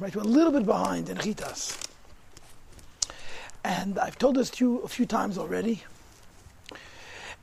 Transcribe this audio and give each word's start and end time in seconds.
Right, 0.00 0.16
we're 0.16 0.22
a 0.22 0.24
little 0.24 0.50
bit 0.50 0.66
behind 0.66 1.08
in 1.08 1.16
Chitas. 1.16 1.78
And 3.62 4.00
I've 4.00 4.18
told 4.18 4.34
this 4.34 4.50
to 4.50 4.64
you 4.64 4.78
a 4.80 4.88
few 4.88 5.06
times 5.06 5.38
already, 5.38 5.84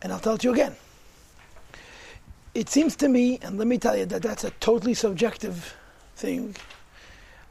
and 0.01 0.11
I'll 0.11 0.19
tell 0.19 0.33
it 0.33 0.41
to 0.41 0.49
you 0.49 0.53
again. 0.53 0.75
It 2.53 2.67
seems 2.67 2.97
to 2.97 3.07
me, 3.07 3.39
and 3.41 3.57
let 3.57 3.65
me 3.65 3.77
tell 3.77 3.95
you, 3.95 4.05
that 4.07 4.23
that's 4.23 4.43
a 4.43 4.49
totally 4.59 4.93
subjective 4.93 5.73
thing. 6.17 6.53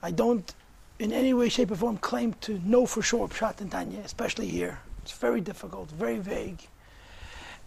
I 0.03 0.11
don't, 0.11 0.55
in 0.99 1.11
any 1.11 1.33
way, 1.33 1.49
shape, 1.49 1.71
or 1.71 1.77
form, 1.77 1.97
claim 1.97 2.35
to 2.43 2.61
know 2.67 2.85
for 2.85 3.01
sure 3.01 3.29
Pshat 3.29 3.63
and 3.63 3.71
Tanya, 3.71 4.01
especially 4.01 4.47
here. 4.47 4.79
It's 4.99 5.13
very 5.13 5.41
difficult, 5.41 5.91
very 5.91 6.19
vague. 6.19 6.61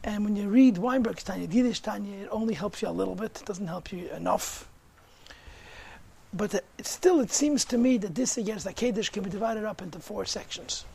And 0.04 0.26
when 0.26 0.36
you 0.36 0.48
read 0.48 0.76
Wineberg's 0.76 1.24
Tanya, 1.24 1.48
Yiddish 1.48 1.80
Tanya, 1.80 2.26
it 2.26 2.30
only 2.30 2.54
helps 2.54 2.84
you 2.84 2.88
a 2.88 2.92
little 2.92 3.16
bit, 3.16 3.42
it 3.42 3.48
doesn't 3.48 3.66
help 3.66 3.92
you 3.92 4.10
enough 4.12 4.70
but 6.36 6.54
uh, 6.54 6.60
still, 6.82 7.22
it 7.22 7.32
seems 7.32 7.64
to 7.66 7.78
me 7.78 7.98
that 7.98 8.14
this 8.14 8.38
against 8.38 8.68
Akedesh 8.68 9.12
can 9.12 9.24
be 9.24 9.30
divided 9.30 9.64
up 9.64 9.82
into 9.82 10.00
four 10.00 10.26
sections. 10.26 10.86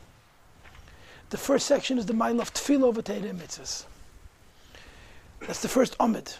The 1.31 1.37
first 1.37 1.65
section 1.65 1.97
is 1.97 2.05
the 2.05 2.13
of 2.13 2.53
Tefillah 2.53 2.83
over 2.83 3.01
Teireh 3.01 3.33
Mitzvahs. 3.33 3.85
That's 5.39 5.61
the 5.61 5.67
first 5.67 5.95
Amid, 5.99 6.35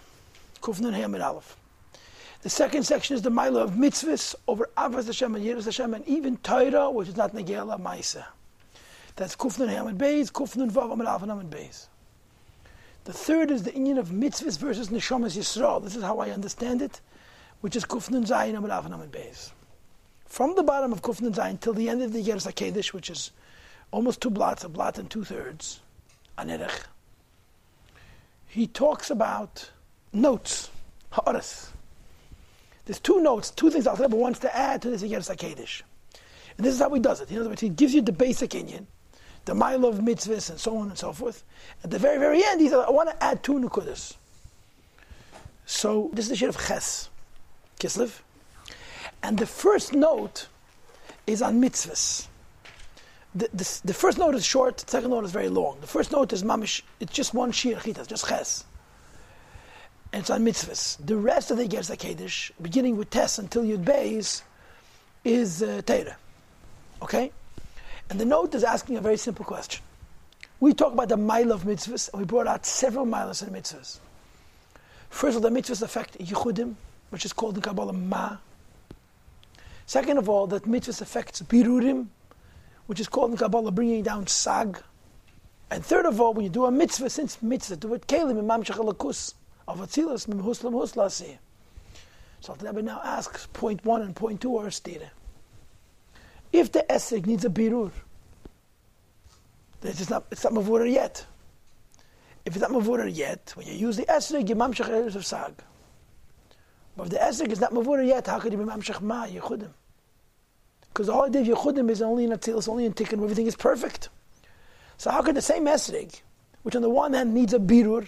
Kufnan 0.62 0.93
Hamid 0.93 1.21
Aleph. 1.21 1.57
The 2.43 2.49
second 2.49 2.84
section 2.84 3.16
is 3.16 3.21
the 3.21 3.29
Mile 3.29 3.57
of 3.57 3.71
Mitzvahs 3.71 4.35
over 4.48 4.70
Avas 4.77 5.07
Hashem 5.07 5.34
and 5.35 5.45
Yiras 5.45 5.65
Hashem 5.65 5.93
and 5.93 6.07
even 6.07 6.38
Torah, 6.38 6.91
which 6.91 7.07
is 7.07 7.18
not 7.18 7.34
Negela 7.34 7.81
Maisa. 7.81 8.26
That's 9.15 9.35
Kufnan 9.35 9.70
Hamid 9.70 9.98
Beis, 9.98 10.31
Kufnan 10.31 10.70
Vav 10.70 10.91
Amid 10.91 11.07
Aleph 11.07 11.23
and 11.23 11.52
Beis. 11.52 11.88
The 13.05 13.13
third 13.13 13.49
is 13.49 13.63
the 13.63 13.73
union 13.73 13.98
of 13.98 14.09
mitzvahs 14.09 14.59
versus 14.59 14.90
neshamas 14.90 15.35
Yisrael. 15.35 15.84
This 15.84 15.95
is 15.95 16.04
how 16.04 16.20
I 16.20 16.29
understand 16.29 16.84
it 16.84 17.02
which 17.61 17.75
is 17.75 17.85
Kufnun 17.85 18.27
Zayin 18.27 18.57
Amid 18.57 18.71
Av 18.71 18.85
Beis. 19.11 19.51
From 20.25 20.55
the 20.55 20.63
bottom 20.63 20.91
of 20.91 21.01
Kufnun 21.01 21.33
Zayin 21.33 21.59
till 21.59 21.73
the 21.73 21.89
end 21.89 22.01
of 22.01 22.11
the 22.13 22.21
Yeres 22.21 22.51
HaKedesh, 22.51 22.93
which 22.93 23.09
is 23.09 23.31
almost 23.91 24.21
two 24.21 24.29
blots, 24.29 24.63
a 24.63 24.70
blot 24.70 24.98
and 24.98 25.09
two 25.09 25.23
thirds, 25.23 25.79
Anerech, 26.37 26.85
he 28.48 28.68
talks 28.68 29.09
about 29.09 29.70
notes, 30.12 30.70
Ha'aras. 31.12 31.71
There's 32.85 32.99
two 32.99 33.21
notes, 33.21 33.51
two 33.51 33.70
things 33.70 33.87
Al 33.87 33.96
wants 34.09 34.40
to 34.40 34.55
add 34.55 34.81
to 34.81 34.90
this 34.90 35.03
Yeres 35.03 35.34
HaKedesh. 35.34 35.84
And 36.57 36.65
this 36.65 36.73
is 36.73 36.79
how 36.79 36.90
he 36.93 36.99
does 36.99 37.21
it. 37.21 37.31
In 37.31 37.37
other 37.37 37.49
words, 37.49 37.62
he 37.62 37.70
gives 37.70 37.93
you 37.93 38.01
the 38.01 38.12
basic 38.12 38.55
Indian, 38.55 38.87
the 39.46 39.55
mile 39.55 39.85
of 39.85 39.99
mitzvahs, 39.99 40.49
and 40.49 40.59
so 40.59 40.77
on 40.77 40.90
and 40.90 40.98
so 40.98 41.13
forth. 41.13 41.43
At 41.84 41.91
the 41.91 41.99
very, 41.99 42.18
very 42.18 42.43
end, 42.43 42.59
he 42.59 42.70
says, 42.70 42.84
I 42.85 42.91
want 42.91 43.09
to 43.09 43.23
add 43.23 43.43
two 43.43 43.53
nukudas. 43.53 44.15
So 45.65 46.09
this 46.13 46.25
is 46.25 46.29
the 46.29 46.35
shit 46.35 46.49
of 46.49 46.57
Ches. 46.57 47.09
Kislev. 47.82 48.21
And 49.24 49.37
the 49.37 49.48
first 49.48 49.93
note 49.93 50.48
is 51.26 51.41
on 51.41 51.62
mitzvahs. 51.62 52.27
The, 53.34 53.49
the, 53.54 53.82
the, 53.85 53.93
first 53.93 54.18
note 54.18 54.35
is 54.35 54.46
short, 54.46 54.77
the 54.77 54.91
second 54.91 55.10
note 55.10 55.24
is 55.24 55.32
very 55.32 55.49
long. 55.49 55.77
The 55.79 55.87
first 55.87 56.12
note 56.12 56.34
is 56.34 56.43
mamish, 56.43 56.82
it's 56.99 57.13
just 57.13 57.34
one 57.34 57.52
shir 57.52 57.76
chitas, 57.76 58.07
just 58.07 58.27
ches. 58.27 58.65
And 60.12 60.21
it's 60.21 60.29
on 60.29 60.43
mitzvahs. 60.43 60.98
The 61.05 61.15
rest 61.15 61.49
of 61.49 61.57
the 61.57 61.68
Gerz 61.68 61.96
HaKedesh, 61.96 62.52
beginning 62.62 62.98
with 62.98 63.09
Tes 63.09 63.40
until 63.40 63.63
Yud 63.63 63.85
Beis, 63.85 64.41
is 65.24 65.63
uh, 65.63 65.81
Teira. 65.85 66.16
Okay? 67.02 67.31
And 68.09 68.19
the 68.19 68.25
note 68.25 68.53
is 68.53 68.63
asking 68.66 68.97
a 68.97 69.02
very 69.02 69.18
simple 69.18 69.46
question. 69.46 69.81
We 70.59 70.74
talk 70.74 70.94
about 70.94 71.09
the 71.09 71.18
mile 71.18 71.53
of 71.53 71.63
mitzvahs, 71.63 72.12
and 72.12 72.22
we 72.22 72.25
brought 72.25 72.47
out 72.47 72.66
several 72.66 73.06
miles 73.06 73.41
in 73.41 73.50
mitzvahs. 73.50 74.00
First 75.09 75.38
of 75.38 75.44
all, 75.44 75.50
the 75.50 75.62
mitzvahs 75.62 75.81
affect 75.81 76.19
yichudim, 76.19 76.75
which 77.12 77.25
is 77.25 77.31
called 77.31 77.56
in 77.56 77.62
Kabbalah 77.62 77.94
Ma. 77.94 78.38
Second 79.85 80.17
of 80.17 80.28
all, 80.28 80.47
that 80.47 80.66
mitzvah 80.66 81.03
affects 81.03 81.41
Birurim, 81.44 82.07
which 82.88 83.00
is 83.00 83.07
called 83.07 83.31
in 83.31 83.38
Kabbalah 83.38 83.72
bringing 83.72 84.01
down 84.01 84.25
Sag. 84.25 84.81
And 85.69 85.85
third 85.85 86.06
of 86.06 86.19
all, 86.19 86.34
when 86.34 86.44
you 86.46 86.50
do 86.50 86.66
a 86.66 86.72
mitzvah, 86.72 87.09
since 87.09 87.41
mitzvah, 87.41 87.75
do 87.75 87.94
it 87.94 88.08
Kalim, 88.08 88.40
Imam 88.40 88.63
Shachalakus, 88.63 89.36
of 89.68 89.80
Atzilas, 89.80 90.28
Mimhuslam 90.28 90.74
Huslasi. 90.74 91.38
So 92.40 92.53
the 92.53 92.66
Rebbe 92.66 92.81
now 92.81 93.02
asks, 93.03 93.47
point 93.53 93.86
one 93.86 94.02
and 94.02 94.16
point 94.16 94.41
two 94.41 94.57
are 94.57 94.72
stated. 94.72 95.12
If 96.52 96.72
the 96.72 96.86
Esrik 96.90 97.25
needs 97.25 97.46
a 97.46 97.50
Birur, 97.50 97.91
it's 99.84 100.09
not, 100.09 100.25
it's 100.31 100.44
not 100.44 100.90
yet. 100.90 101.25
If 102.46 102.56
it's 102.56 102.62
not 102.62 102.72
Mavura 102.72 103.13
yet, 103.13 103.53
when 103.56 103.68
you 103.68 103.74
use 103.74 103.97
the 103.97 104.06
Esrik, 104.06 104.50
you 104.50 104.56
Mamshach 104.56 105.16
of 105.16 105.25
Sag. 105.25 105.53
But 106.97 107.07
if 107.07 107.09
the 107.12 107.18
Esrik 107.18 107.52
is 107.52 107.62
not 107.62 107.72
Mavura 107.72 108.06
yet, 108.06 108.28
how 108.28 108.40
could 108.40 108.52
he 108.52 108.57
be 108.57 108.63
Mamshach 108.63 109.02
Ma, 109.02 109.25
Yechudim? 109.25 109.69
Because 110.90 111.07
the 111.07 111.13
whole 111.13 111.24
idea 111.24 111.41
of 111.41 111.47
Yechudim 111.47 111.90
is 111.90 112.02
only 112.02 112.25
in 112.25 112.31
Atzilus, 112.31 112.68
only 112.68 112.85
in 112.85 112.94
Tikkun, 112.94 113.24
everything 113.24 113.47
is 113.47 113.56
perfect. 113.56 114.09
So 114.97 115.09
how 115.09 115.22
could 115.22 115.35
the 115.35 115.41
same 115.41 115.66
Esrik, 115.66 116.22
which 116.63 116.75
on 116.75 116.81
the 116.81 116.90
one 116.90 117.13
hand 117.13 117.34
needs 117.34 117.53
a 117.53 117.59
Birur, 117.59 118.07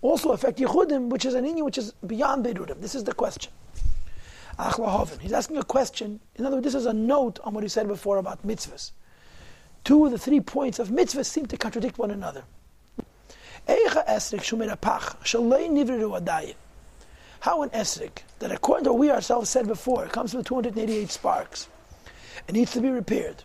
also 0.00 0.30
affect 0.30 0.58
Yechudim, 0.58 1.08
which 1.08 1.24
is 1.24 1.34
an 1.34 1.44
Inyan 1.44 1.64
which 1.64 1.78
is 1.78 1.92
beyond 2.06 2.44
Birurim? 2.44 2.80
This 2.80 2.94
is 2.94 3.04
the 3.04 3.12
question. 3.12 3.52
Achlahoven. 4.58 5.20
He's 5.20 5.32
asking 5.32 5.56
a 5.56 5.62
question. 5.62 6.20
In 6.36 6.44
other 6.44 6.56
words, 6.56 6.64
this 6.64 6.74
is 6.74 6.86
a 6.86 6.92
note 6.92 7.38
on 7.44 7.54
what 7.54 7.62
he 7.62 7.68
said 7.68 7.86
before 7.86 8.18
about 8.18 8.46
mitzvahs. 8.46 8.92
Two 9.84 10.04
of 10.04 10.10
the 10.10 10.18
three 10.18 10.40
points 10.40 10.78
of 10.78 10.88
mitzvahs 10.88 11.26
seem 11.26 11.46
to 11.46 11.56
contradict 11.56 11.98
one 11.98 12.10
another. 12.10 12.44
Eicha 13.68 14.06
esrik 14.08 14.40
shumer 14.40 14.74
apach, 14.74 15.16
shalei 15.22 15.68
nivriru 15.68 16.20
adayin. 16.20 16.54
How 17.40 17.62
an 17.62 17.70
esrik, 17.70 18.22
that 18.40 18.50
according 18.50 18.84
to 18.84 18.92
what 18.92 18.98
we 18.98 19.10
ourselves 19.10 19.50
said 19.50 19.66
before, 19.66 20.04
it 20.04 20.12
comes 20.12 20.34
with 20.34 20.46
288 20.46 21.10
sparks, 21.10 21.68
it 22.48 22.54
needs 22.54 22.72
to 22.72 22.80
be 22.80 22.90
repaired. 22.90 23.44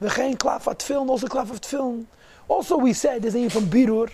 V'chein 0.00 0.36
klafat 0.36 0.82
film, 0.82 1.10
also 1.10 1.26
klafat 1.26 1.64
film. 1.64 2.08
Also 2.48 2.76
we 2.76 2.92
said, 2.92 3.22
there's 3.22 3.36
a 3.36 3.48
from 3.48 3.66
birur, 3.66 4.10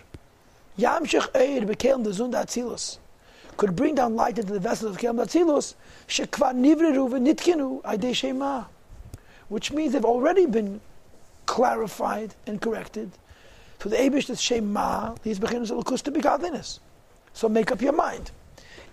yamshich 0.79 1.31
eir 1.33 1.67
bekelm 1.67 2.05
de 2.05 2.11
zunda 2.11 2.45
atzilus, 2.45 2.99
could 3.57 3.75
bring 3.75 3.95
down 3.95 4.15
light 4.15 4.39
into 4.39 4.53
the 4.53 4.61
vessels 4.61 4.95
of 4.95 5.01
kelm 5.01 5.17
atzilus, 5.17 5.75
shekvar 6.07 6.55
nivreru 6.55 7.11
v'nitkinu 7.11 7.83
aydei 7.83 8.15
shema, 8.15 8.65
which 9.49 9.73
means 9.73 9.93
they've 9.93 10.05
already 10.05 10.47
been 10.47 10.81
clarified 11.47 12.35
and 12.47 12.61
corrected. 12.61 13.11
To 13.81 13.89
the 13.89 13.97
Abish 13.97 14.27
that's 14.27 14.41
Shema, 14.41 15.15
these 15.23 15.39
beginners 15.39 15.71
of 15.71 15.85
to 15.85 16.11
be 16.11 16.21
godliness. 16.21 16.81
So 17.33 17.49
make 17.49 17.73
up 17.73 17.81
your 17.81 17.93
mind. 17.93 18.31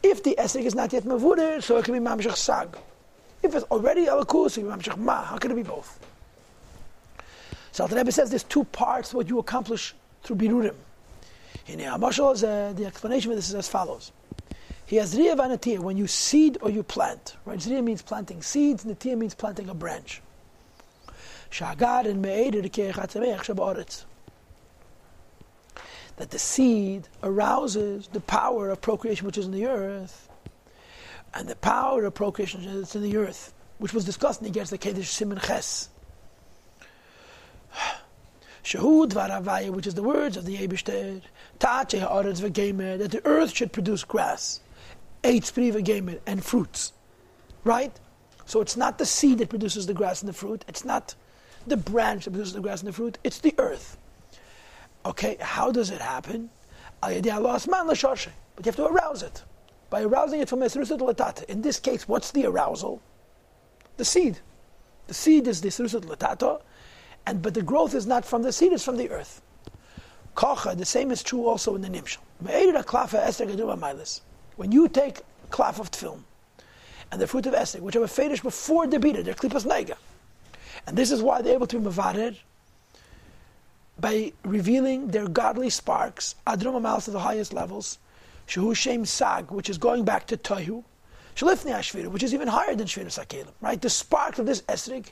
If 0.08 0.22
the 0.22 0.36
esrik 0.38 0.66
is 0.66 0.76
not 0.76 0.94
yet 0.94 1.04
mavuder, 1.04 1.64
so 1.64 1.78
it 1.78 1.86
can 1.86 1.96
be 1.96 2.00
mamshach 2.00 2.36
sag. 2.36 2.78
If 3.42 3.56
it's 3.56 3.66
already 3.72 4.06
alakus, 4.06 4.56
it 4.56 4.62
can 4.62 4.70
be 4.70 4.76
mamshach 4.76 4.98
ma. 4.98 5.24
How 5.24 5.38
can 5.38 5.50
it 5.50 5.56
be 5.56 5.64
both? 5.64 6.00
So 7.72 7.88
the 7.88 7.96
Rebbe 7.96 8.12
says 8.12 8.30
there's 8.30 8.44
two 8.44 8.66
parts 8.66 9.16
what 9.16 9.28
you 9.28 9.40
accomplish 9.40 9.96
through 10.22 10.36
birurim. 10.36 10.76
In 11.66 11.80
Amashal, 11.80 12.36
uh, 12.44 12.74
the 12.74 12.86
explanation 12.86 13.32
of 13.32 13.38
this 13.38 13.50
is 13.50 13.56
as 13.56 13.68
follows. 13.68 14.12
He 14.86 14.98
has 14.98 15.18
riya 15.18 15.36
vanatir 15.36 15.80
when 15.80 15.98
you 15.98 16.06
seed 16.06 16.60
or 16.62 16.70
you 16.70 16.84
plant. 16.84 17.36
Right? 17.44 17.58
Zriya 17.58 17.84
means 17.84 18.04
planting 18.04 18.44
seeds, 18.44 18.86
and 18.86 18.96
natir 18.96 19.18
means 19.18 19.34
planting 19.34 19.70
a 19.70 19.74
branch. 19.74 20.22
Shagad 21.50 22.06
and 22.06 22.22
me'ed 22.22 22.54
that 26.18 26.32
the 26.32 26.40
seed 26.40 27.08
arouses 27.24 28.08
the 28.14 28.22
power 28.22 28.70
of 28.70 28.82
procreation 28.82 29.26
which 29.26 29.38
is 29.38 29.46
in 29.46 29.52
the 29.52 29.66
earth, 29.66 30.30
and 31.34 31.48
the 31.48 31.56
power 31.56 32.06
of 32.06 32.14
procreation 32.14 32.62
is 32.64 32.96
in 32.96 33.04
the 33.04 33.18
earth, 33.18 33.54
which 33.80 33.94
was 33.94 34.06
discussed 34.06 34.42
in 34.42 34.52
the 34.52 34.60
Gerz 34.60 34.72
Kedesh 34.78 35.06
Simon 35.06 35.40
Ches. 35.40 35.90
Shahud 38.64 39.10
Varavaya, 39.10 39.70
which 39.70 39.86
is 39.86 39.94
the 39.94 40.04
words 40.04 40.38
of 40.38 40.46
the 40.46 40.58
Eibishter, 40.58 41.22
Tache 41.60 42.00
Ha'aretz 42.00 42.42
V'gemer, 42.42 42.98
that 42.98 43.12
the 43.12 43.24
earth 43.26 43.54
should 43.54 43.72
produce 43.74 44.04
grass, 44.04 44.62
Eitz 45.24 45.54
Pri 45.54 45.72
V'gemer, 45.72 46.20
and 46.26 46.44
fruits. 46.44 46.94
Right? 47.64 48.00
So 48.46 48.62
it's 48.62 48.78
not 48.78 48.98
the 48.98 49.06
seed 49.06 49.40
that 49.40 49.50
produces 49.50 49.88
the 49.88 49.94
grass 49.94 50.22
and 50.22 50.30
the 50.30 50.34
fruit, 50.34 50.64
it's 50.68 50.86
not 50.86 51.16
the 51.68 51.78
branch 51.78 52.26
that 52.26 52.32
produces 52.32 52.54
the 52.54 52.62
grass 52.62 52.80
and 52.80 52.88
the 52.88 52.94
fruit, 52.94 53.18
it's 53.24 53.40
the 53.40 53.54
earth. 53.58 53.98
Okay, 55.06 55.38
how 55.40 55.72
does 55.72 55.92
it 55.92 56.02
happen? 56.02 56.50
But 57.02 57.24
you 57.24 57.32
have 57.32 58.76
to 58.76 58.86
arouse 58.86 59.22
it. 59.22 59.44
By 59.90 60.02
arousing 60.02 60.42
it 60.42 60.50
from 60.50 60.62
Esrusat 60.62 61.00
Latata. 61.00 61.44
In 61.46 61.62
this 61.62 61.80
case, 61.80 62.08
what's 62.08 62.32
the 62.32 62.48
arousal? 62.48 63.02
The 63.98 64.06
seed. 64.06 64.40
The 65.08 65.14
seed 65.14 65.48
is 65.48 65.62
the 65.62 65.68
Esrusat 65.70 66.06
Latata, 66.06 66.62
and 67.28 67.42
but 67.42 67.54
the 67.54 67.62
growth 67.62 67.94
is 67.94 68.08
not 68.08 68.26
from 68.26 68.42
the 68.42 68.52
seed, 68.52 68.74
it's 68.74 68.84
from 68.84 68.98
the 68.98 69.10
earth. 69.12 69.42
Kocha, 70.36 70.76
the 70.76 70.86
same 70.86 71.12
is 71.12 71.22
true 71.22 71.46
also 71.48 71.76
in 71.76 71.82
the 71.82 71.88
Nimshal. 71.88 72.18
When 74.58 74.72
you 74.72 74.88
take 74.88 75.22
klaf 75.50 75.80
of 75.80 75.92
tefillin 75.92 76.24
and 77.12 77.22
the 77.22 77.28
fruit 77.28 77.46
of 77.46 77.54
Esther, 77.54 77.82
which 77.82 77.96
are 77.96 78.04
a 78.04 78.08
fetish 78.08 78.42
before 78.42 78.88
the 78.88 79.00
beta, 79.00 79.24
they're 79.24 79.34
klipas 79.34 79.66
nega. 79.66 79.96
And 80.88 80.98
this 80.98 81.12
is 81.12 81.22
why 81.22 81.42
they're 81.42 81.54
able 81.54 81.68
to 81.68 81.80
be 81.80 81.86
mavarer 81.86 82.36
by 84.06 84.32
revealing 84.44 85.08
their 85.08 85.28
godly 85.28 85.68
sparks, 85.68 86.36
Adrom 86.46 86.76
Amal 86.76 87.02
to 87.02 87.10
the 87.10 87.20
highest 87.20 87.54
levels, 87.54 87.98
Shehu 88.48 88.76
Shem 88.76 89.04
Sag, 89.04 89.50
which 89.50 89.68
is 89.68 89.80
going 89.80 90.06
back 90.06 90.28
to 90.28 90.38
Tohu, 90.38 90.84
Shalifni 91.36 91.74
Ashvira, 91.74 92.10
which 92.10 92.22
is 92.22 92.32
even 92.32 92.48
higher 92.48 92.76
than 92.76 92.86
Shvira 92.86 93.08
Sakelim, 93.08 93.50
right? 93.62 93.82
The 93.82 93.90
sparks 93.90 94.38
of 94.38 94.46
this 94.46 94.62
Esrig, 94.74 95.08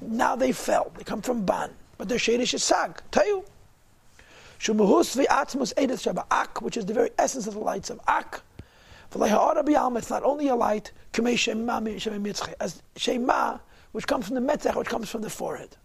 now 0.00 0.34
they 0.34 0.50
fell. 0.50 0.90
They 0.98 1.04
come 1.04 1.22
from 1.22 1.44
Ban, 1.44 1.70
but 1.98 2.08
their 2.08 2.18
Shadish 2.18 2.52
is 2.52 2.64
Sag, 2.64 3.00
Tayu. 3.12 3.44
Shumuhus 4.58 5.24
v'atzmus 5.24 5.72
edith 5.80 6.02
shaba 6.02 6.24
Ak, 6.32 6.62
which 6.62 6.76
is 6.76 6.84
the 6.84 6.94
very 6.94 7.10
essence 7.20 7.46
of 7.46 7.54
the 7.54 7.60
lights 7.60 7.90
of 7.90 8.00
Ak. 8.08 8.42
It's 9.14 10.10
not 10.10 10.24
only 10.24 10.48
a 10.48 10.56
light, 10.56 10.90
as 12.60 12.82
Shema, 12.96 13.58
which 13.92 14.06
comes 14.08 14.26
from 14.26 14.34
the 14.34 14.40
Metzach, 14.40 14.74
which 14.74 14.88
comes 14.88 15.08
from 15.08 15.22
the 15.22 15.30
forehead. 15.30 15.76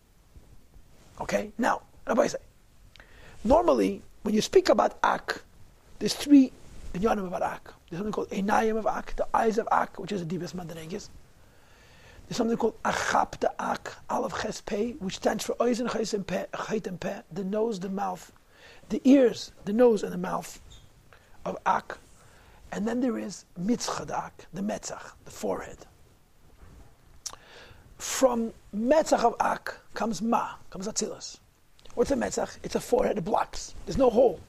Okay? 1.22 1.52
Now, 1.60 1.82
Rabbi 2.08 2.28
say, 2.28 2.38
normally, 3.44 4.02
when 4.24 4.36
you 4.36 4.42
speak 4.42 4.70
about 4.70 4.98
Ak, 5.04 5.42
there's 6.00 6.14
three 6.14 6.52
inyanim 6.94 7.28
about 7.28 7.42
Ak. 7.42 7.74
There's 7.90 8.00
something 8.00 8.12
called 8.12 8.30
Einayim 8.30 8.78
of 8.78 8.86
Ak, 8.86 9.16
the 9.16 9.28
eyes 9.34 9.58
of 9.58 9.68
Ak, 9.72 9.98
which 10.00 10.12
is 10.12 10.20
the 10.22 10.26
deepest 10.26 10.56
Madanegis. 10.56 11.10
There's 12.28 12.36
something 12.36 12.58
called 12.58 12.82
Achap 12.84 13.40
the 13.40 13.54
Ak, 13.60 13.96
Aleph 14.10 14.42
Ches 14.42 14.62
which 15.00 15.16
stands 15.16 15.46
for 15.46 15.56
Oizen 15.56 15.90
Ches 15.92 16.14
and 16.14 16.28
Peh, 16.28 17.22
the 17.32 17.44
nose, 17.44 17.80
the 17.80 17.90
mouth, 17.90 18.34
the 18.90 19.02
ears, 19.06 19.54
the 19.64 19.72
nose, 19.72 20.04
and 20.04 20.12
the 20.12 20.18
mouth 20.18 20.60
of 21.46 21.58
Ak. 21.66 21.98
And 22.72 22.86
then 22.86 23.00
there 23.00 23.18
is 23.18 23.46
mitzchadak, 23.60 24.32
the 24.54 24.62
metzach, 24.62 25.12
the 25.24 25.32
forehead. 25.32 25.78
From 27.98 28.54
metzach 28.76 29.24
of 29.24 29.36
ak 29.40 29.80
comes 29.94 30.22
ma, 30.22 30.56
comes 30.70 30.88
atzilus. 30.88 31.40
What's 31.98 32.12
a 32.12 32.16
metzach? 32.16 32.60
It's 32.62 32.76
a 32.76 32.80
forehead, 32.80 33.18
it 33.18 33.26
blocks. 33.26 33.74
There's 33.88 33.98
no 33.98 34.12
hole. 34.12 34.40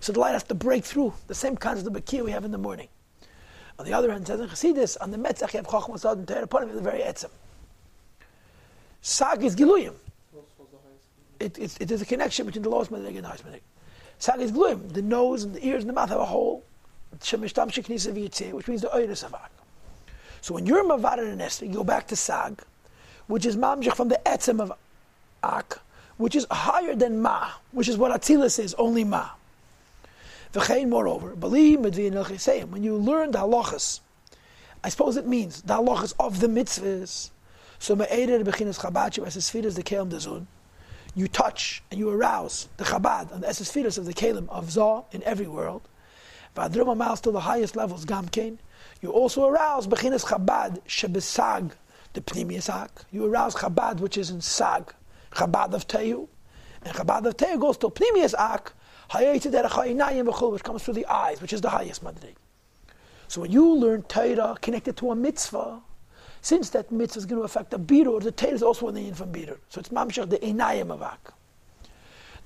So 0.00 0.12
the 0.12 0.18
light 0.18 0.32
has 0.32 0.42
to 0.42 0.56
break 0.56 0.82
through. 0.84 1.14
The 1.28 1.36
same 1.36 1.56
kinds 1.56 1.78
of 1.78 1.84
the 1.84 2.00
bakir 2.00 2.24
we 2.24 2.32
have 2.32 2.44
in 2.44 2.50
the 2.50 2.58
morning. 2.58 2.88
On 3.78 3.86
the 3.86 3.92
other 3.92 4.10
hand, 4.10 4.26
says 4.26 4.40
in 4.40 4.48
Chassidus, 4.48 4.96
on 5.00 5.12
the 5.12 5.18
metzach 5.18 5.52
you 5.52 5.58
have 5.58 5.68
chokhmah 5.68 6.00
sad 6.00 6.18
and 6.18 6.26
teir 6.26 6.42
upon 6.42 6.66
the 6.74 6.80
very 6.80 6.98
etzem. 6.98 7.30
Sag 9.02 9.44
is 9.44 9.54
giluyim. 9.54 9.94
It, 11.38 11.58
it, 11.58 11.80
it 11.80 11.90
is 11.92 12.02
a 12.02 12.06
connection 12.06 12.44
between 12.44 12.64
the 12.64 12.70
lowest 12.70 12.90
medeg 12.90 13.14
and 13.14 13.22
the 13.22 13.28
highest 13.28 13.46
medeg. 13.46 13.60
Sag 14.18 14.40
is 14.40 14.50
giluyim. 14.50 14.92
The 14.92 15.02
nose 15.02 15.44
and 15.44 15.54
the 15.54 15.64
ears 15.64 15.84
and 15.84 15.90
the 15.90 15.94
mouth 15.94 16.08
have 16.08 16.18
a 16.18 16.26
hole 16.26 16.64
which 17.10 17.32
means 17.34 17.52
the 17.52 18.90
oiris 18.92 19.22
of 19.22 19.32
So 20.40 20.54
when 20.54 20.66
you're 20.66 20.82
mavader 20.82 21.30
and 21.30 21.40
Esther, 21.40 21.66
you 21.66 21.74
go 21.74 21.84
back 21.84 22.08
to 22.08 22.16
Sag, 22.16 22.60
which 23.28 23.46
is 23.46 23.56
mamjach 23.56 23.94
from 23.94 24.08
the 24.08 24.20
etzem 24.26 24.60
of 24.60 24.72
Ak, 25.44 25.80
which 26.16 26.36
is 26.36 26.46
higher 26.50 26.94
than 26.94 27.20
Ma, 27.20 27.50
which 27.72 27.88
is 27.88 27.96
what 27.96 28.12
Atzilis 28.12 28.58
is, 28.58 28.74
only 28.74 29.04
Ma. 29.04 29.30
V'chein, 30.52 30.88
moreover, 30.88 31.34
believe 31.34 31.80
when 31.80 32.82
you 32.82 32.96
learn 32.96 33.30
the 33.30 33.38
halachas, 33.38 34.00
I 34.84 34.88
suppose 34.90 35.16
it 35.16 35.26
means 35.26 35.62
the 35.62 35.74
halachas 35.74 36.12
of 36.18 36.40
the 36.40 36.46
mitzvahs. 36.46 37.30
So 37.78 37.96
me'eder 37.96 38.44
bechinas 38.44 38.78
chabachu 38.78 39.26
as 39.26 39.36
esfiras 39.36 39.74
the 39.74 39.82
kelim 39.82 40.10
dezun. 40.10 40.46
You 41.14 41.26
touch 41.26 41.82
and 41.90 41.98
you 41.98 42.10
arouse 42.10 42.68
the 42.76 42.84
chabad 42.84 43.32
and 43.32 43.42
the 43.42 43.46
esfiras 43.46 43.98
of 43.98 44.04
the 44.04 44.12
kelim 44.12 44.48
of 44.50 44.70
Zah 44.70 45.02
in 45.10 45.22
every 45.24 45.46
world. 45.46 45.82
V'adruma 46.54 46.96
mouse 46.96 47.20
to 47.22 47.30
the 47.30 47.40
highest 47.40 47.74
levels, 47.74 48.04
gamkein. 48.04 48.58
You 49.00 49.10
also 49.10 49.48
arouse 49.48 49.86
bechinas 49.86 50.24
Chabad 50.26 50.82
shebesag, 50.86 51.72
the 52.12 52.20
pnimius 52.20 52.88
You 53.10 53.24
arouse 53.24 53.54
Chabad, 53.54 54.00
which 54.00 54.18
is 54.18 54.30
in 54.30 54.40
sag, 54.40 54.92
Chabad 55.34 55.74
of 55.74 55.86
Teyu. 55.86 56.28
And 56.82 56.94
Chabad 56.94 57.26
of 57.26 57.36
Teyu 57.36 57.60
goes 57.60 57.76
to 57.78 57.88
pnimius 57.88 58.34
ak, 58.38 58.72
which 60.52 60.64
comes 60.64 60.82
through 60.82 60.94
the 60.94 61.06
eyes, 61.06 61.40
which 61.42 61.52
is 61.52 61.60
the 61.60 61.70
highest 61.70 62.04
madrig. 62.04 62.34
So 63.28 63.42
when 63.42 63.52
you 63.52 63.74
learn 63.74 64.02
Torah 64.04 64.56
connected 64.60 64.96
to 64.98 65.10
a 65.10 65.16
mitzvah, 65.16 65.80
since 66.40 66.70
that 66.70 66.90
mitzvah 66.90 67.18
is 67.18 67.26
going 67.26 67.40
to 67.40 67.44
affect 67.44 67.70
the 67.70 67.78
birur, 67.78 68.22
the 68.22 68.32
Torah 68.32 68.52
is 68.52 68.62
also 68.62 68.88
an 68.88 68.96
in 68.96 69.14
from 69.14 69.32
birur. 69.32 69.58
So 69.68 69.80
it's 69.80 69.90
mamshach 69.90 70.28
the 70.28 70.38
einayim 70.38 70.90
of 70.90 71.02
ak. 71.02 71.32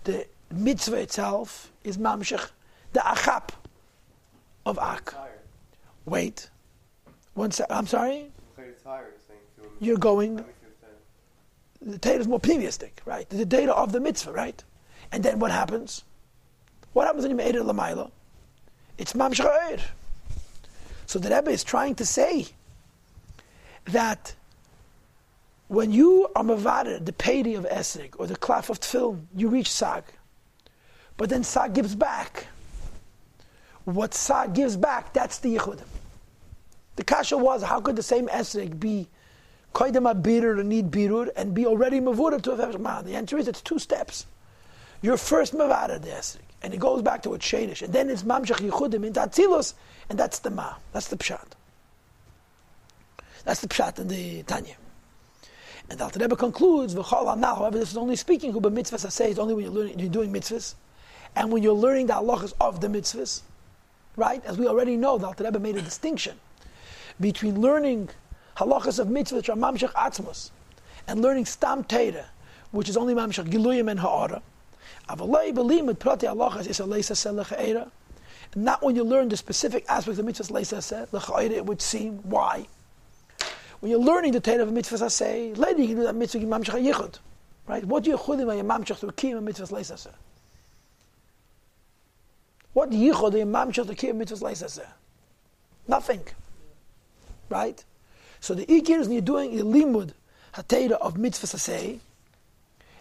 The 0.05 0.27
mitzvah 0.50 0.97
itself 0.97 1.73
is 1.83 1.99
mamshach 1.99 2.50
the 2.93 3.00
achap, 3.00 3.50
of 4.67 4.79
Ak. 4.79 5.15
Wait. 6.05 6.50
One 7.35 7.50
sec. 7.53 7.67
I'm 7.71 7.87
sorry? 7.87 8.33
You're 9.81 9.97
going. 9.97 10.44
The 11.87 11.99
data 11.99 12.21
is 12.21 12.29
more 12.29 12.41
pneumistic, 12.41 12.91
right? 13.05 13.29
The 13.31 13.47
data 13.47 13.73
of 13.75 13.93
the 13.93 14.00
mitzvah, 14.00 14.33
right? 14.33 14.62
And 15.12 15.23
then 15.23 15.38
what 15.38 15.50
happens? 15.50 16.05
What 16.93 17.06
happens 17.06 17.23
when 17.23 17.31
you 17.31 17.37
made 17.37 17.55
it 17.55 17.62
Lamaila? 17.62 18.11
It's 18.99 19.12
Mamshachayr. 19.12 19.81
So 21.06 21.19
the 21.19 21.35
Rebbe 21.35 21.50
is 21.50 21.62
trying 21.62 21.94
to 21.94 22.05
say 22.05 22.49
that 23.85 24.35
when 25.69 25.93
you 25.93 26.29
are 26.35 26.43
mavader, 26.43 27.05
the 27.05 27.12
payday 27.12 27.55
of 27.55 27.65
Esrig, 27.67 28.15
or 28.19 28.27
the 28.27 28.37
klaf 28.37 28.69
of 28.69 28.81
Tefillin, 28.81 29.23
you 29.35 29.49
reach 29.49 29.71
Sag. 29.71 30.05
But 31.17 31.31
then 31.31 31.44
Sag 31.44 31.73
gives 31.73 31.94
back 31.94 32.49
what 33.87 34.15
sag 34.15 34.53
gives 34.53 34.77
back, 34.77 35.12
that's 35.12 35.38
the 35.38 35.56
Yichud. 35.56 35.79
The 36.97 37.05
kasha 37.05 37.37
was, 37.37 37.62
how 37.62 37.81
could 37.81 37.94
the 37.94 38.03
same 38.03 38.27
Esrik 38.27 38.79
be 38.81 39.09
koidem 39.76 40.11
a 40.11 40.14
birur 40.14 40.58
and 40.58 40.70
need 40.70 40.90
birur 40.90 41.28
and 41.37 41.52
be 41.52 41.67
already 41.67 42.00
mavura 42.00 42.40
to 42.40 42.52
a 42.52 42.56
Hefshman? 42.56 43.05
The 43.05 43.14
answer 43.14 43.37
is 43.37 43.46
it's 43.46 43.61
two 43.61 43.78
steps. 43.78 44.25
You're 45.02 45.19
first 45.19 45.52
mavara 45.52 46.00
the 46.00 46.38
and 46.62 46.73
it 46.73 46.81
goes 46.81 47.02
back 47.02 47.23
to 47.25 47.34
a 47.34 47.38
Shadish, 47.38 47.82
and 47.82 47.93
then 47.93 48.08
it's 48.08 48.23
mamshach 48.23 48.61
yichudim 48.67 49.05
in 49.05 49.12
Tatzilus, 49.12 49.75
and 50.08 50.19
that's 50.19 50.38
the 50.38 50.50
ma, 50.50 50.75
that's 50.93 51.08
the 51.08 51.17
pshat. 51.17 51.52
That's 53.44 53.61
the 53.61 53.69
pshat 53.69 53.99
in 53.99 54.08
the 54.08 54.43
Tanya. 54.44 54.76
And 55.90 56.00
the 56.00 56.05
Alter 56.05 56.19
Rebbe 56.19 56.34
concludes, 56.34 56.94
v'chol 56.94 57.38
now, 57.38 57.55
however, 57.55 57.78
this 57.78 57.90
is 57.90 57.96
only 57.96 58.17
speaking, 58.17 58.52
who 58.52 58.61
mitzvahs 58.61 59.05
I 59.05 59.11
say, 59.11 59.31
it's 59.31 59.38
only 59.38 59.55
when 59.55 59.64
you're, 59.64 59.73
learning, 59.73 59.99
you're 60.00 60.08
doing 60.08 60.32
mitzvahs, 60.32 60.75
and 61.37 61.52
when 61.52 61.62
you're 61.62 61.75
learning 61.75 62.06
the 62.06 62.14
halachas 62.14 62.55
of 62.61 62.81
the 62.81 62.88
mitzvahs, 62.88 63.43
right? 64.17 64.44
As 64.46 64.56
we 64.56 64.67
already 64.67 64.96
know, 64.96 65.19
the 65.19 65.26
Alter 65.26 65.44
Rebbe 65.44 65.61
made 65.61 65.76
a 65.76 65.82
distinction 65.82 66.40
between 67.20 67.61
learning 67.61 68.08
halachas 68.56 68.99
of 68.99 69.08
mitzvah, 69.08 69.37
which 69.37 69.49
are 69.49 69.56
mamshach 69.56 69.93
atzmos, 69.93 70.50
and 71.06 71.23
learning 71.23 71.44
stam 71.44 71.85
teira, 71.85 72.25
which 72.70 72.88
is 72.88 72.97
only 72.97 73.14
mamshach 73.14 73.50
giluyim 73.50 73.91
and 73.91 74.00
ha'ara. 74.00 74.43
Avalei 75.08 75.53
belimud 75.53 75.99
prati 75.99 76.26
halachas 76.26 76.67
is 76.69 76.81
a 76.81 76.85
leisa 76.85 77.17
seh 77.17 77.85
Not 78.55 78.82
when 78.82 78.97
you 78.97 79.05
learn 79.05 79.29
the 79.29 79.37
specific 79.37 79.85
aspects 79.88 80.19
of 80.19 80.26
mitzvahs 80.26 80.50
leisa 80.50 80.82
seh 80.82 81.06
lechaira, 81.12 81.50
it 81.50 81.67
would 81.67 81.81
seem. 81.81 82.19
Why? 82.19 82.67
When 83.81 83.91
you're 83.91 84.00
learning 84.00 84.32
the 84.32 84.40
teira 84.40 84.62
of 84.62 84.71
mitzvahs 84.71 85.11
say, 85.11 85.52
later 85.54 85.81
you 85.81 85.88
can 85.88 85.97
do 85.97 86.02
that 86.04 86.14
mitzvah 86.14 86.40
mamshach 86.40 86.83
yichud. 86.83 87.19
Right? 87.66 87.85
What 87.85 88.04
do 88.04 88.11
you 88.11 88.16
chudim 88.16 88.57
you 88.57 88.62
mamshach 88.62 88.99
through 88.99 89.11
kiyim 89.12 89.42
mitzvahs 89.42 89.71
leisa 89.71 89.99
seh? 89.99 90.11
What 92.76 92.90
yichud 92.90 93.33
the 93.33 93.40
imam 93.40 93.73
shel 93.73 93.87
tekir 93.87 94.12
mitzvahs 94.12 94.42
leisaseh? 94.42 94.87
Nothing, 95.88 96.21
right? 97.49 97.83
So 98.40 98.55
the 98.55 98.66
ikir 98.66 99.00
is 99.00 99.09
when 99.09 99.12
you're 99.14 99.23
doing 99.23 99.57
the 99.57 99.62
limud 99.64 100.12
hatera 100.55 100.93
of 100.93 101.14
mitzvahs 101.14 101.55
aseh, 101.55 101.99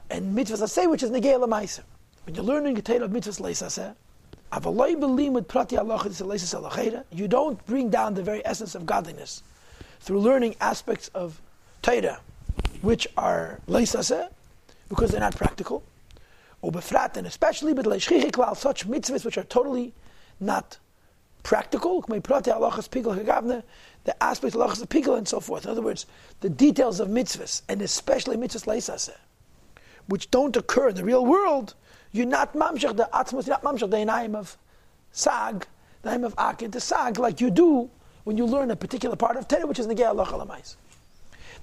and 0.10 0.38
mitzvahs 0.38 0.64
aseh, 0.64 0.90
which 0.90 1.04
is 1.04 1.12
negei 1.12 1.40
lemaisa. 1.40 1.82
When 2.26 2.36
you're 2.36 2.44
learning 2.44 2.76
hatera 2.76 3.04
of 3.04 3.12
mitzvahs 3.12 3.40
leisaseh, 3.42 3.96
avaloi 4.52 4.96
belimud 4.96 5.48
prati 5.48 5.76
alachid 5.76 7.04
you 7.12 7.28
don't 7.28 7.66
bring 7.66 7.90
down 7.90 8.14
the 8.14 8.24
very 8.24 8.46
essence 8.46 8.76
of 8.76 8.86
godliness 8.86 9.44
through 10.00 10.20
learning 10.20 10.56
aspects 10.62 11.10
of 11.14 11.42
Torah, 11.82 12.20
which 12.82 13.08
are 13.18 13.60
leisaseh, 13.68 14.30
because 14.90 15.12
they're 15.12 15.20
not 15.20 15.36
practical 15.36 15.84
ubefrat, 16.66 17.18
and 17.18 17.28
especially 17.28 17.74
but 17.74 17.86
such 18.02 18.88
mitzvahs 18.88 19.26
which 19.26 19.38
are 19.38 19.44
totally 19.44 19.94
not 20.40 20.78
practical, 21.46 22.02
the 22.02 23.64
aspects 24.20 24.56
of 24.56 24.62
of 24.62 24.90
pikul 24.90 25.18
and 25.18 25.28
so 25.28 25.40
forth. 25.40 25.66
In 25.66 25.72
other 25.72 25.82
words, 25.82 26.08
the 26.42 26.50
details 26.50 27.00
of 27.00 27.08
mitzvahs, 27.08 27.62
and 27.70 27.82
especially 27.84 28.36
mitzvahs 28.36 28.66
leisaseh, 28.66 29.16
which 30.08 30.32
don't 30.32 30.58
occur 30.58 30.90
in 30.90 30.96
the 30.96 31.04
real 31.04 31.24
world, 31.24 31.76
you're 32.12 32.26
not 32.26 32.54
mamshach 32.54 32.98
the 32.98 33.08
atzmos, 33.14 33.46
you're 33.46 33.58
not 33.58 33.64
mamshach 33.64 33.92
the 33.92 33.98
inayim 33.98 34.36
of 34.36 34.58
sag, 35.12 35.68
the 36.02 36.12
name 36.12 36.24
of 36.24 36.36
akid, 36.36 36.72
the 36.72 36.82
sag, 36.82 37.20
like 37.20 37.40
you 37.40 37.52
do 37.52 37.90
when 38.24 38.38
you 38.38 38.46
learn 38.46 38.72
a 38.72 38.76
particular 38.76 39.16
part 39.16 39.38
of 39.38 39.48
Torah, 39.48 39.68
which 39.68 39.78
is 39.78 39.86
negei 39.86 40.12
halacha 40.12 40.76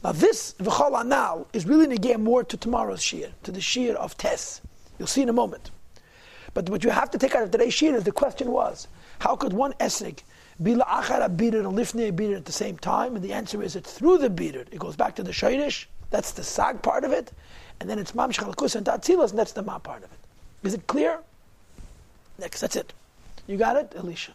Now 0.04 0.12
this 0.12 0.54
v'chol 0.60 1.04
anal 1.04 1.48
is 1.52 1.66
really 1.66 1.88
negei 1.88 2.20
more 2.20 2.44
to 2.44 2.56
tomorrow's 2.56 3.02
shir, 3.02 3.32
to 3.42 3.50
the 3.50 3.60
shir 3.60 3.94
of 3.94 4.16
Tes. 4.16 4.60
You'll 4.98 5.08
see 5.08 5.22
in 5.22 5.28
a 5.28 5.32
moment. 5.32 5.72
But 6.54 6.68
what 6.68 6.84
you 6.84 6.90
have 6.90 7.10
to 7.12 7.18
take 7.18 7.34
out 7.34 7.42
of 7.42 7.50
today's 7.50 7.74
shir 7.74 7.96
is 7.96 8.04
the 8.04 8.12
question 8.12 8.50
was, 8.50 8.88
how 9.20 9.36
could 9.36 9.52
one 9.52 9.72
esrig 9.74 10.18
be 10.62 10.74
la'achara 10.74 11.34
bitter 11.34 11.60
and 11.60 11.78
lifnei 11.78 12.14
bitter 12.14 12.36
at 12.36 12.44
the 12.44 12.52
same 12.52 12.76
time? 12.78 13.16
And 13.16 13.24
the 13.24 13.32
answer 13.32 13.62
is 13.62 13.74
it's 13.74 13.92
through 13.92 14.18
the 14.18 14.30
bitter. 14.30 14.60
It 14.70 14.78
goes 14.78 14.96
back 14.96 15.16
to 15.16 15.22
the 15.22 15.32
shayrish, 15.32 15.86
that's 16.10 16.32
the 16.32 16.44
sag 16.44 16.82
part 16.82 17.04
of 17.04 17.12
it, 17.12 17.32
and 17.80 17.88
then 17.88 17.98
it's 17.98 18.14
mam 18.14 18.32
shchalakus 18.32 18.76
and 18.76 18.86
tatzilas, 18.86 19.30
and 19.30 19.38
that's 19.38 19.52
the 19.52 19.62
ma 19.62 19.78
part 19.78 20.04
of 20.04 20.12
it. 20.12 20.18
Is 20.62 20.74
it 20.74 20.86
clear? 20.86 21.18
Next, 22.38 22.60
that's 22.60 22.76
it. 22.76 22.92
You 23.46 23.56
got 23.56 23.76
it, 23.76 23.92
Elisha? 23.96 24.32